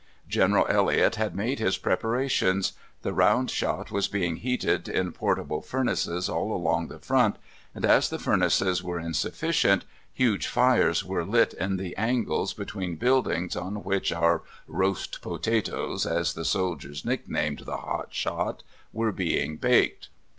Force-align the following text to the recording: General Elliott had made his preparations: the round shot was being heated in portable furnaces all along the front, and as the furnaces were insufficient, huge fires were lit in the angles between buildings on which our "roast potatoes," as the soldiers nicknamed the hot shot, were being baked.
General 0.27 0.65
Elliott 0.67 1.17
had 1.17 1.35
made 1.35 1.59
his 1.59 1.77
preparations: 1.77 2.73
the 3.03 3.13
round 3.13 3.51
shot 3.51 3.91
was 3.91 4.07
being 4.07 4.37
heated 4.37 4.89
in 4.89 5.11
portable 5.11 5.61
furnaces 5.61 6.27
all 6.27 6.51
along 6.55 6.87
the 6.87 6.97
front, 6.97 7.35
and 7.75 7.85
as 7.85 8.09
the 8.09 8.17
furnaces 8.17 8.81
were 8.81 8.99
insufficient, 8.99 9.85
huge 10.11 10.47
fires 10.47 11.05
were 11.05 11.23
lit 11.23 11.53
in 11.53 11.77
the 11.77 11.95
angles 11.97 12.51
between 12.55 12.95
buildings 12.95 13.55
on 13.55 13.83
which 13.83 14.11
our 14.11 14.41
"roast 14.67 15.21
potatoes," 15.21 16.07
as 16.07 16.33
the 16.33 16.45
soldiers 16.45 17.05
nicknamed 17.05 17.59
the 17.59 17.77
hot 17.77 18.11
shot, 18.11 18.63
were 18.91 19.11
being 19.11 19.55
baked. 19.55 20.09